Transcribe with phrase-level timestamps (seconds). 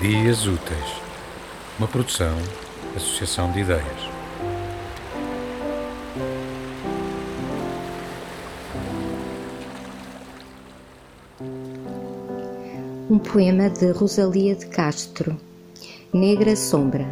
[0.00, 1.02] Dias Úteis,
[1.78, 2.34] uma produção,
[2.96, 3.84] associação de ideias.
[13.10, 15.36] Um poema de Rosalia de Castro,
[16.14, 17.06] Negra Sombra.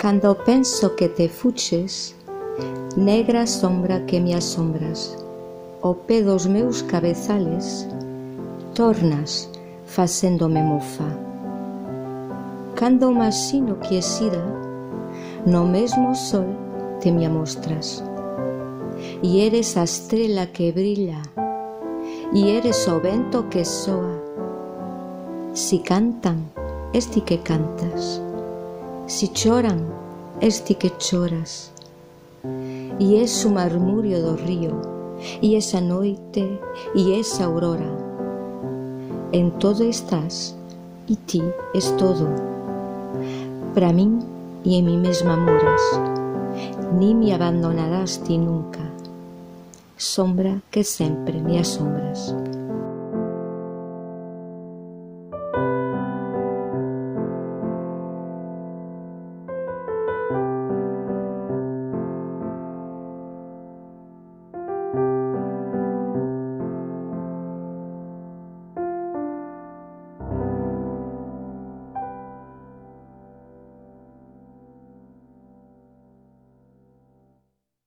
[0.00, 2.14] Quando penso que te fuches,
[2.96, 5.12] negra sombra que me asombras,
[5.82, 7.84] o pé dos meus cabezales,
[8.76, 9.49] tornas
[9.90, 11.04] facéndome mofa.
[12.76, 14.40] Cando imagino que exida,
[15.44, 16.46] no mesmo sol
[17.00, 18.04] te me amostras,
[19.20, 21.20] e eres a estrela que brilla,
[22.32, 24.14] e eres o vento que soa.
[25.54, 26.46] Si cantan,
[26.92, 28.22] esti que cantas,
[29.06, 29.82] si choran,
[30.40, 31.72] esti que choras,
[33.00, 34.78] e es o marmurio do río,
[35.42, 36.46] e esa noite,
[36.94, 37.99] e esa aurora.
[39.32, 40.56] En todo estás,
[41.08, 41.40] e ti
[41.72, 42.26] es todo.
[43.74, 44.18] Para min
[44.64, 45.82] e en mi mesma moras,
[46.98, 48.82] ni me abandonarás ti nunca,
[49.96, 52.34] sombra que sempre me asombras.